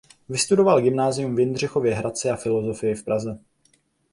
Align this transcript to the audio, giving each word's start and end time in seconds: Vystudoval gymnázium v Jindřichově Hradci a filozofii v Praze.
Vystudoval 0.29 0.81
gymnázium 0.81 1.35
v 1.35 1.39
Jindřichově 1.39 1.95
Hradci 1.95 2.29
a 2.29 2.35
filozofii 2.35 2.95
v 2.95 3.03
Praze. 3.03 3.39